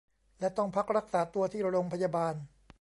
[0.39, 2.33] และต้องพักรักษาตัวที่โรงพยาบาล